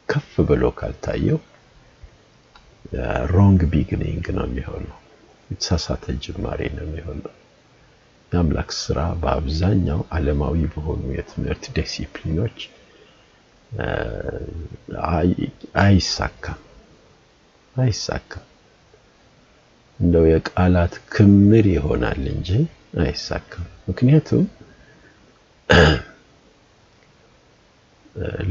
[0.09, 1.39] ከፍ ብሎ ካልታየው
[3.31, 4.97] wrong beginning ነው የሚሆነው።
[5.49, 7.33] የተሳሳተ ጅማሬ ነው የሚሆነው።
[8.31, 12.57] የአምላክ ስራ በአብዛኛው ዓለማዊ በሆኑ የትምህርት ዲሲፕሊኖች
[15.81, 16.59] አይሳካም
[17.75, 18.45] አይሳካም።
[19.99, 22.49] እንደው የቃላት ክምር ይሆናል እንጂ
[23.03, 24.45] አይሳካም። ምክንያቱም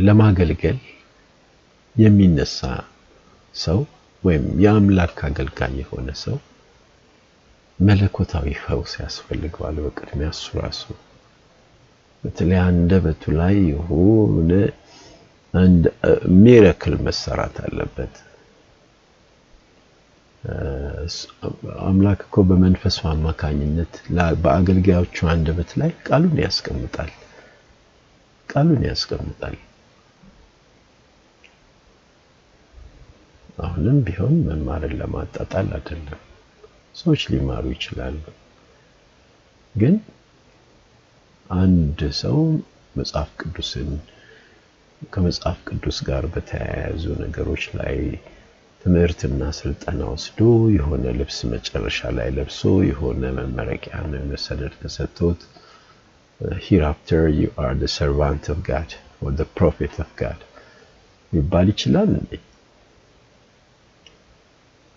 [0.07, 0.79] ለማገልገል
[1.97, 2.59] የሚነሳ
[3.55, 3.79] ሰው
[4.23, 6.37] ወይም የአምላክ አገልጋይ የሆነ ሰው
[7.79, 10.83] መለኮታዊ ፈውስ ያስፈልገዋል። በቅድሚያ እሱ ራሱ
[12.25, 14.51] በተለይ አንደበቱ ላይ የሆነ
[16.39, 18.15] ሚራክል መሰራት አለበት።
[21.87, 23.95] አምላክ እኮ በመንፈሱ አማካኝነት
[24.43, 27.11] በአገልጋዮቹ አንደበት ላይ ቃሉን ያስቀምጣል
[28.49, 29.57] ቃሉን ያስቀምጣል።
[33.59, 36.21] አሁንም ቢሆን መማርን ለማጣጣል አይደለም።
[36.95, 38.19] ሰዎች ሊማሩ ይችላሉ።
[39.75, 39.95] ግን
[41.51, 42.39] አንድ ሰው
[42.95, 43.91] መጽሐፍ ቅዱስን
[45.13, 47.97] ከመጽሐፍ ቅዱስ ጋር በተያያዙ ነገሮች ላይ
[48.85, 50.41] ትምህርትና ስልጠና ወስዶ
[50.77, 53.95] የሆነ ልብስ መጨረሻ ላይ ለብሶ የሆነ መመረቂያ
[54.45, 55.41] ሰነድ ተሰጥቶት
[56.41, 60.41] hereafter you are the servant of God or the prophet of God
[61.33, 62.33] ሊባል ይችላል እንዴ?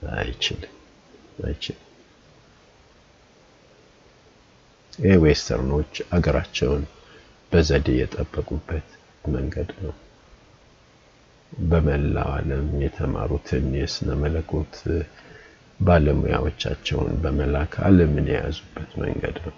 [0.01, 0.73] አይችልም
[1.45, 1.85] አይችልም።
[4.99, 6.83] ይህ ዌስተርኖች አገራቸውን
[7.51, 8.87] በዘዴ የጠበቁበት
[9.33, 9.93] መንገድ ነው።
[11.51, 14.75] በመላው ዓለም የተማሩትን የስነ መለኮት
[15.79, 19.55] ባለሙያዎቻቸውን በመላክ ዓለምን የያዙበት መንገድ ነው።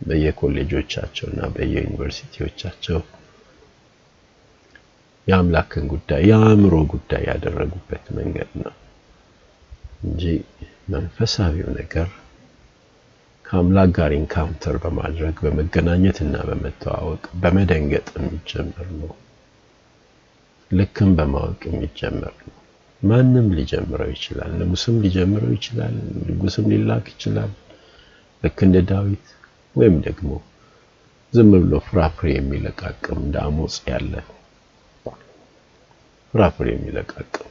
[0.00, 3.00] በየኮሌጆቻቸው እና በየዩኒቨርሲቲዎቻቸው
[5.26, 8.74] የአምላክን ጉዳይ የአእምሮ ጉዳይ ያደረጉበት መንገድ ነው
[10.04, 10.22] እንጂ
[10.92, 12.08] መንፈሳዊው ነገር
[13.44, 19.12] ከአምላክ ጋር encounter በማድረግ በመገናኘት እና በመተዋወቅ በመደንገጥ የሚጀመር ነው።
[20.70, 22.56] ልክም በማወቅ የሚጀመር ነው።
[23.02, 25.94] ማንም ሊጀምረው ይችላል። ንጉስም ሊጀምረው ይችላል።
[26.28, 27.52] ንጉስም ሊላክ ይችላል።
[28.42, 29.26] ልክ እንደ ዳዊት
[29.76, 30.28] ወይም ደግሞ
[31.32, 34.12] ዝም ብሎ ፍራፍሬ የሚለቃቅም እንደ አሞጽ ያለ
[36.34, 37.46] ፍራፍሬ የሚለቃቅም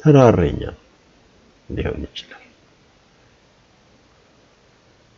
[0.00, 0.62] ተራረኛ
[1.68, 2.38] ሊሆን ይችላል።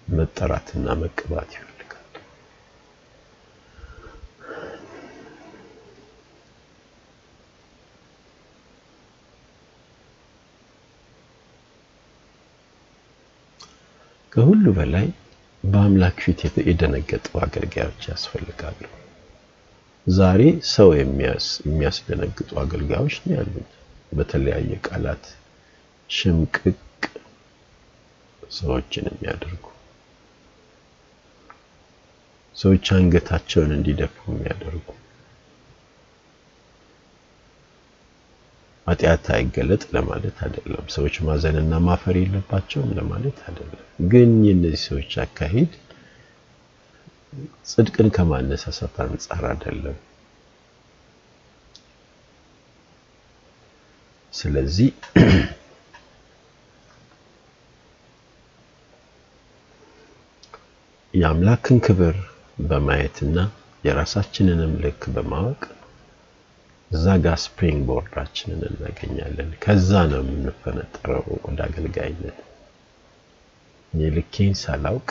[0.08, 2.08] መጠራትና መቀባት ይፈልጋል።
[14.32, 15.06] ከሁሉ በላይ
[15.64, 18.81] በአምላክ ፊት የደነገጡ አገልጋዮች ያስፈልጋሉ።
[20.07, 20.40] ዛሬ
[20.72, 23.70] ሰው የሚያስደነግጡ አገልጋዮች ነው ያሉት።
[24.12, 25.24] በተለያየ ቃላት
[26.11, 26.77] ሽምቅቅ
[28.53, 29.64] ሰዎችን የሚያደርጉ
[32.57, 34.87] ሰዎች አንገታቸውን እንዲደፉ የሚያደርጉ
[38.86, 45.72] ኃጢአት አይገለጥ ለማለት አይደለም። ሰዎች ማዘንና ማፈር የለባቸውም ለማለት አይደለም። ግን የእነዚህ ሰዎች አካሄድ
[47.66, 49.96] ጽድቅን ከማነሳሳት አንጻር አይደለም።
[54.34, 54.88] ስለዚህ
[61.14, 62.16] የአምላክን ክብር
[62.64, 63.36] በማየትና
[63.84, 65.60] የራሳችንንም ልክ በማወቅ
[66.94, 72.38] እዛ ጋር ስፕሪንግ ቦርዳችንን እናገኛለን። ከዛ ነው የምንፈነጠረው ወደ አገልጋይነት።
[73.92, 75.09] እኔ ልኬን ሳላውቅ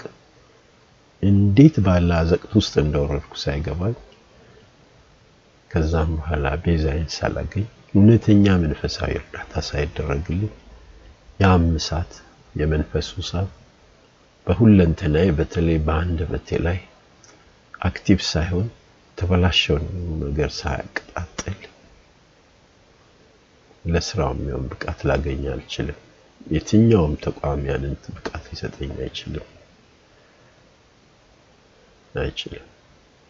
[1.23, 3.95] እንዴት ባለ አዘቅት ውስጥ እንደወረድኩ ሳይገባኝ
[5.71, 10.51] ከዛም በኋላ ቤዛዬን ሳላገኝ እውነተኛ መንፈሳዊ እርዳታ ሳይደረግልኝ
[11.39, 12.11] ያም እሳት
[12.55, 13.51] የመንፈሱ እሳት
[14.47, 16.79] በሁለንተናዬ በተለይ በአንደበቴ ላይ
[17.81, 18.67] active ሳይሆን
[19.17, 19.85] የተበላሸውን
[20.23, 21.57] ነገር ሳያቀጣጥል
[23.85, 25.99] ለስራው የሚሆን ብቃት ላገኝ አልችልም።
[26.47, 29.47] የትኛውም ተቋም ያንን ብቃት ሊሰጠኝ አይችልም
[32.15, 32.65] አይችልም።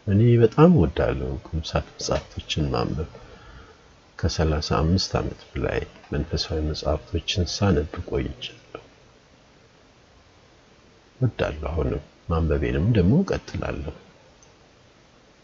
[0.08, 3.12] እኔ በጣም ወዳለሁ ቅዱሳት መጽሐፍቶችን ማንበብ።
[4.20, 5.80] ከሰላሳ አምስት ዓመት በላይ
[6.12, 8.84] መንፈሳዊ መጽሐፍቶችን ሳነብ ቆይቻለሁ።
[11.20, 13.96] ወዳለሁ። አሁንም ማንበቤንም ደግሞ እቀጥላለሁ።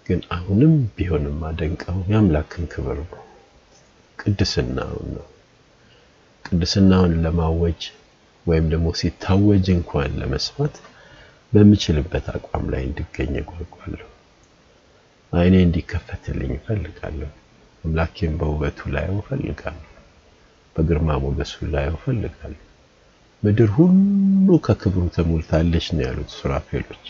[0.06, 3.24] ግን አሁንም ቢሆንም አደንቀው የአምላክን ክብር ነው፣
[4.20, 5.26] ቅድስናውን ነው።
[6.46, 7.82] ቅድስናውን ለማወጅ
[8.46, 10.76] ወይም ደግሞ ሲታወጅ እንኳን ለመስማት
[11.54, 14.08] በምችልበት አቋም ላይ እንድገኝ እጓጓለሁ።
[15.34, 17.30] አይኔ እንዲከፈትልኝ እፈልጋለሁ።
[17.84, 19.86] አምላኬን በውበቱ ላይ እፈልጋለሁ።
[20.76, 22.64] በግርማ ሞገሱ ላይ እፈልጋለሁ።
[23.44, 27.06] ምድር ሁሉ ከክብሩ ተሞልታለች ነው ያሉት ሱራፌሎች።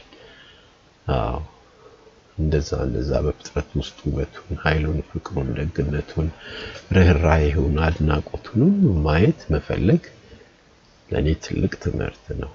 [1.08, 1.40] አዎ
[2.40, 6.28] እንደዛ እንደዛ በፍጥረት ውስጥ ውበቱን፣ ኃይሉን፣ ፍቅሩን፣ ደግነቱን፣
[6.98, 8.64] ርኅራኄውን፣ አድናቆቱን
[9.08, 10.04] ማየት መፈለግ
[11.10, 12.52] ለእኔ ትልቅ ትምህርት ነው።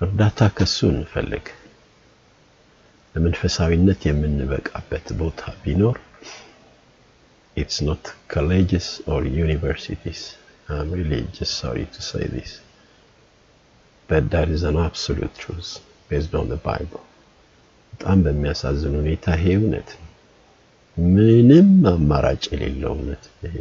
[0.00, 1.46] እርዳታ ከሱ እንፈልግ።
[3.14, 5.98] ለመንፈሳዊነት የምንበቃበት ቦታ ቢኖር
[7.56, 10.20] it's not colleges or universities.
[10.68, 12.50] I'm really just sorry to say this.
[14.12, 15.68] But that is an absolute truth
[16.10, 17.02] based on the Bible.
[17.92, 19.90] በጣም በሚያሳዝን ሁኔታ ይሄ እውነት
[20.96, 23.54] ምንም አማራጭ የሌለው እውነት ይሄ።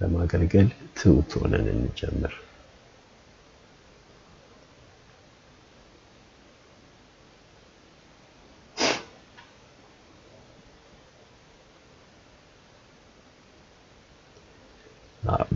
[0.00, 2.34] ለማገልገል ትሑት ሆነን እንጀምር።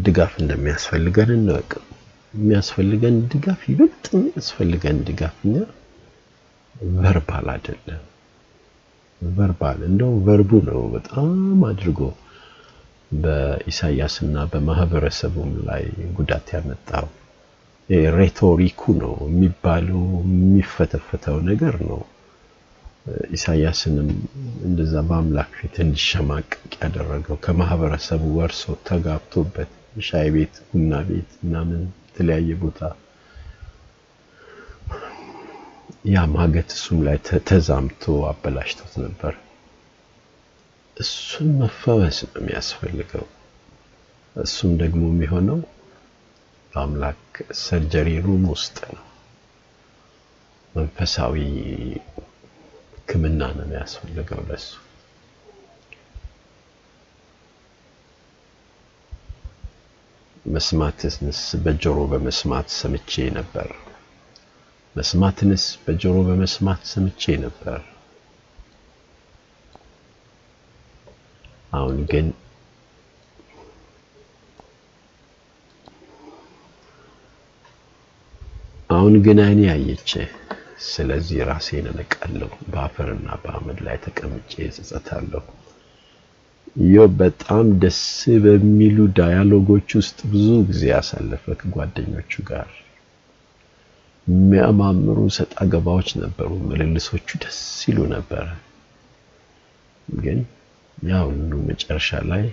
[0.07, 1.71] ድጋፍ እንደሚያስፈልገን እንወቅ።
[2.35, 5.57] የሚያስፈልገን ድጋፍ ይበልጥ የሚያስፈልገን ድጋፍ እኛ
[6.99, 8.03] ቨርባል አይደለም።
[9.21, 11.29] ቨርባል እንደው ቨርቡ ነው በጣም
[11.69, 12.01] አድርጎ
[13.17, 15.85] በኢሳያስና በማህበረሰቡም ላይ
[16.17, 17.07] ጉዳት ያመጣው።
[18.17, 22.01] ሬቶሪኩ ነው የሚባለው የሚፈተፈተው ነገር ነው።
[23.37, 24.09] ኢሳያስንም
[24.67, 29.73] እንደዛ በአምላክ ፊት እንዲሸማቀቅ ያደረገው ከማህበረሰቡ ወርሶ ተጋብቶበት
[30.07, 31.83] ሻይ ቤት፣ ቡና ቤት ምናምን
[32.15, 32.81] የተለያየ ቦታ
[36.07, 37.17] ያ ማገት እሱም ላይ
[37.49, 39.35] ተዛምቶ አበላሽቶት ነበር።
[40.97, 43.25] እሱም መፈወስ ነው የሚያስፈልገው።
[44.37, 45.59] እሱም ደግሞ የሚሆነው
[46.73, 47.23] በአምላክ
[47.63, 49.05] surgery room ውስጥ ነው።
[50.75, 51.35] መንፈሳዊ
[52.95, 54.69] ሕክምና ነው የሚያስፈልገው ለሱ።
[60.45, 63.69] መስማትንስ በጆሮ በመስማት ሰምቼ ነበር።
[64.95, 67.81] መስማትንስ በጆሮ በመስማት ሰምቼ ነበር።
[71.73, 72.27] አሁን ግን
[78.91, 80.11] አሁን ግን ዓይኔ አየች።
[80.89, 85.45] ስለዚህ ራሴን እነቃለሁ፣ በአፈርና በአመድ ላይ ተቀምጬ እጸጸታለሁ።
[86.77, 88.01] ኢዮብ በጣም ደስ
[88.45, 92.71] በሚሉ ዳያሎጎች ውስጥ ብዙ ጊዜ ያሳለፈ ከጓደኞቹ ጋር
[94.27, 97.59] የሚያማምሩ ሰጣ ገባዎች ነበሩ። ምልልሶቹ ደስ
[97.89, 98.47] ይሉ ነበረ።
[100.09, 100.39] ግን
[100.99, 102.45] ያ ሁሉ መጨረሻ ላይ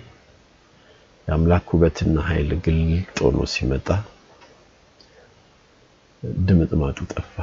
[1.28, 3.88] የአምላክ ውበትና ኃይል ግልጥ ሆኖ ሲመጣ
[6.46, 7.34] ድምጥማጡ ጠፋ።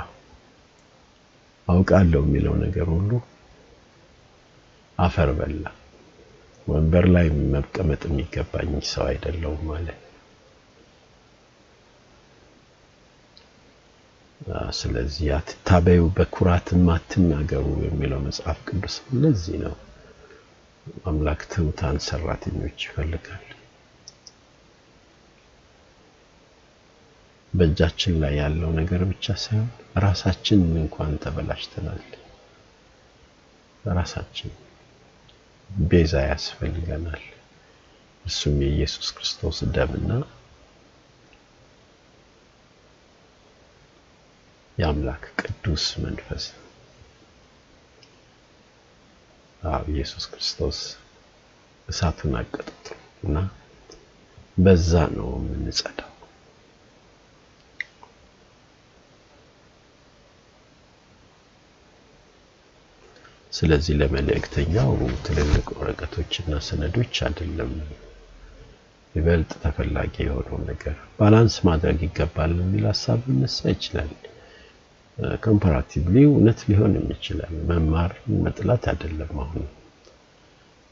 [1.68, 3.12] አውቃለሁ የሚለው ነገር ሁሉ
[4.98, 5.66] አፈር በላ።
[6.70, 10.00] ወንበር ላይ መቀመጥ የሚገባኝ ሰው አይደለሁም ማለት።
[14.78, 19.76] ስለዚህ አትታበዩ፣ በኩራትም አትናገሩ የሚለው መጽሐፍ ቅዱስ ለዚህ ነው።
[21.10, 23.46] አምላክ ትሑታን ሰራተኞች ይፈልጋል።
[27.54, 29.70] በእጃችን ላይ ያለው ነገር ብቻ ሳይሆን
[30.04, 32.02] ራሳችን እንኳን ተበላሽተናል።
[33.94, 34.52] ራሳችን
[35.70, 37.24] ቤዛ ያስፈልገናል።
[38.26, 40.12] እሱም የኢየሱስ ክርስቶስ ደምና
[44.78, 46.44] የአምላክ ቅዱስ መንፈስ
[49.70, 50.78] አዎ ኢየሱስ ክርስቶስ
[51.88, 53.38] እሳቱን አቀጣጥሎ እና
[54.58, 56.12] በዛ ነው የምንጸዳው።
[63.60, 64.92] ስለዚህ ለመልእክተኛው
[65.26, 67.72] ትልልቅ ወረቀቶችና ሰነዶች አይደለም
[69.16, 74.12] ይበልጥ ተፈላጊ የሆነው ነገር balance ማድረግ ይገባል የሚል ሀሳብ ሊነሳ ይችላል።
[75.46, 78.12] comparatively እውነት ሊሆንም ይችላል። መማር
[78.44, 79.66] መጥላት አይደለም። አሁን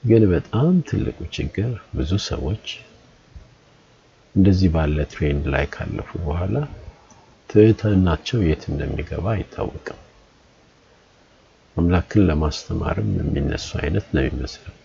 [0.04, 2.66] ግን በጣም ትልቁ ችግር ብዙ ሰዎች
[4.36, 6.58] እንደዚህ ባለ ትሬንድ ላይ ካለፉ በኋላ
[7.50, 10.02] ትህትናቸው የት እንደሚገባ አይታወቅም።
[11.78, 14.76] አምላክን ለማስተማርም የሚነሱ አይነት ነው የሚመስለው።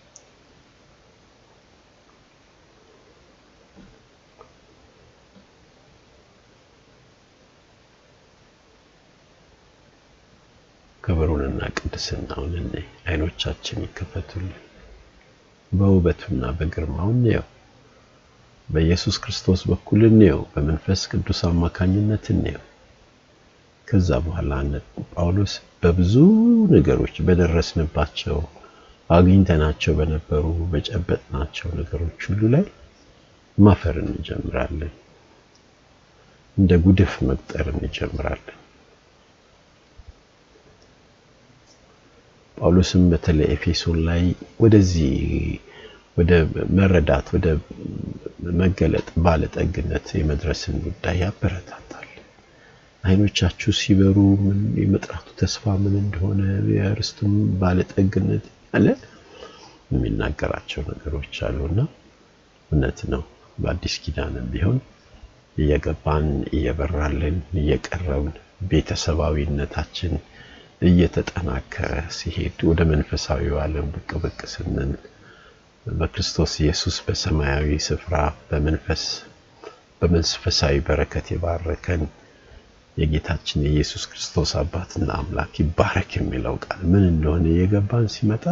[11.05, 14.61] ክብሩንና ቅድስናውን እንይ። አይኖቻችን ይከፈቱልን።
[15.73, 17.47] በውበቱና በግርማው እንየው።
[18.69, 22.63] በኢየሱስ ክርስቶስ በኩል እንየው። በመንፈስ ቅዱስ አማካኝነት እንየው።
[23.89, 24.51] ከዛ በኋላ
[25.13, 25.53] ጳውሎስ
[25.83, 26.15] በብዙ
[26.75, 28.39] ነገሮች በደረስንባቸው
[29.11, 32.65] አግኝተናቸው በነበሩ በጨበጥናቸው ነገሮች ሁሉ ላይ
[33.59, 34.93] ማፈር እንጀምራለን።
[36.57, 38.59] እንደ ጉድፍ መቁጠር እንጀምራለን።
[42.57, 44.23] ጳውሎስም በተለይ ኤፌሶን ላይ
[44.61, 45.15] ወደዚህ
[46.17, 46.33] ወደ
[46.79, 47.47] መረዳት ወደ
[48.59, 52.09] መገለጥ ባለጠግነት የመድረስን ጉዳይ ያበረታታል።
[53.05, 56.41] አይኖቻችሁ ሲበሩ ምን የመጥራቱ ተስፋ ምን እንደሆነ
[56.73, 58.45] የርስቱም ባለጠግነት
[58.75, 58.87] አለ
[59.91, 61.81] የሚናገራቸው ነገሮች አሉና
[62.71, 63.23] እውነት ነው።
[63.59, 64.79] በአዲስ ኪዳንም ቢሆን
[65.57, 66.27] እየገባን
[66.57, 68.37] እየበራልን እየቀረብን
[68.71, 70.15] ቤተሰባዊነታችን
[70.83, 74.93] እየተጠናከረ ሲሄድ ወደ መንፈሳዊው ዓለም ብቅ ብቅ ስንል
[75.87, 78.15] በክርስቶስ ኢየሱስ በሰማያዊ ስፍራ
[78.49, 79.05] በመንፈስ
[80.03, 82.03] በመንፈሳዊ በረከት የባረከን
[82.97, 88.45] የጌታችን የኢየሱስ ክርስቶስ አባትና አምላክ ይባረክ የሚለው ቃል ምን እንደሆነ እየገባን ሲመጣ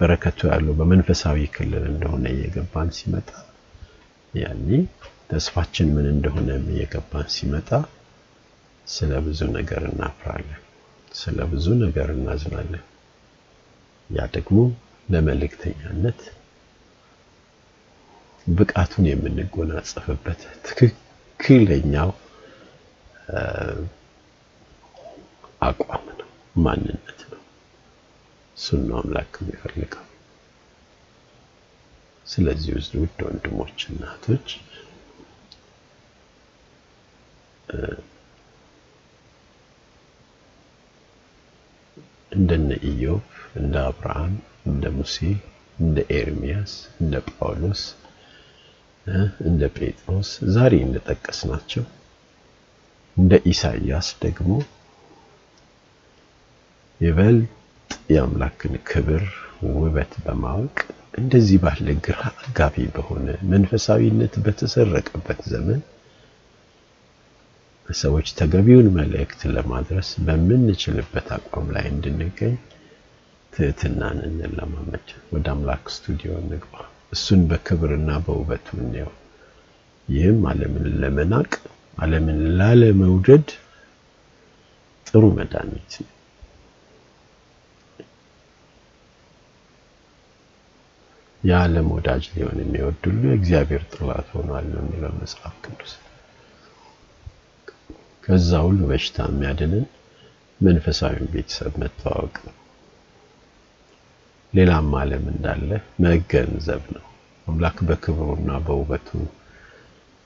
[0.00, 3.28] በረከቱ ያለው በመንፈሳዊ ክልል እንደሆነ እየገባን ሲመጣ
[4.34, 4.68] ያኔ
[5.30, 7.68] ተስፋችን ምን እንደሆነ እየገባን ሲመጣ
[8.86, 10.60] ስለ ብዙ ነገር እናፍራለን፣
[11.12, 12.84] ስለ ብዙ ነገር እናዝናለን።
[14.10, 14.58] ያ ደግሞ
[15.08, 16.20] ለመልእክተኛነት
[18.46, 22.10] ብቃቱን የምንጎናጸፍበት ትክክለኛው
[25.62, 27.42] አቋም ነው፣ ማንነት ነው።
[28.56, 30.06] እሱን ነው አምላክ የሚፈልገው።
[32.26, 34.48] ስለዚህ ውድ ወንድሞች እና እህቶች
[42.32, 43.24] እንደነ ኢዮብ፣
[43.56, 44.34] እንደ አብርሃም፣
[44.66, 45.16] እንደ ሙሴ፣
[45.78, 47.82] እንደ ኤርሚያስ፣ እንደ ጳውሎስ፣
[49.46, 51.84] እንደ ጴጥሮስ ዛሬ እንደጠቀስናቸው
[53.16, 54.50] እንደ ኢሳይያስ ደግሞ
[57.00, 57.48] ይበልጥ
[58.12, 59.24] የአምላክን ክብር
[59.74, 60.76] ውበት በማወቅ
[61.18, 65.80] እንደዚህ ባለ ግራ አጋቢ በሆነ መንፈሳዊነት በተሰረቀበት ዘመን
[67.88, 72.54] ሰዎች ተገቢውን መልእክት ለማድረስ በምንችልበት አቋም ላይ እንድንገኝ
[73.52, 76.74] ትህትናን እንለማመድ። ወደ አምላክ ስቱዲዮ እንግባ።
[77.12, 79.10] እሱን በክብርና በውበቱ እንየው።
[80.08, 81.50] ይህም ዓለምን ለመናቅ
[81.98, 83.48] ዓለምን ላለመውደድ
[85.06, 86.10] ጥሩ መድኃኒት ነው።
[91.42, 95.92] የዓለም ወዳጅ ሊሆን የሚወድ ሁሉ የእግዚአብሔር ጠላት ሆኗል ነው የሚለው መጽሐፍ ቅዱስ።
[98.24, 99.84] ከዛ ሁሉ በሽታ የሚያድንን
[100.60, 102.56] መንፈሳዊ ቤተሰብ መተዋወቅ ነው።
[104.52, 105.70] ሌላም ዓለም እንዳለ
[106.04, 107.06] መገንዘብ ነው።
[107.46, 109.08] አምላክ በክብሩና በውበቱ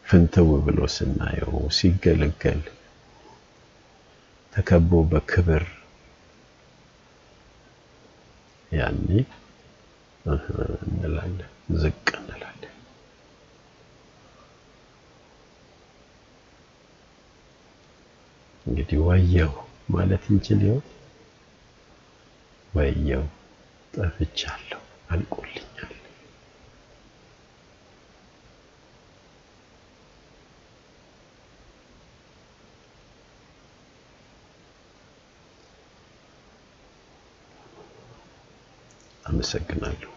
[0.06, 2.60] ፍንትው ብሎ ስናየው ሲገለገል
[4.52, 5.64] ተከቦ በክብር
[8.72, 9.08] ያኔ
[10.24, 11.34] እንላለን፣
[11.80, 12.74] ዝቅ እንላለን።
[18.66, 19.52] እንግዲህ ወየው
[19.94, 20.84] ማለት እንችል ይሆን?
[22.72, 23.24] ወየው
[23.94, 24.80] ጠፍቻለሁ፣
[25.10, 25.92] አልቆልኛል።
[39.36, 40.15] have a second item.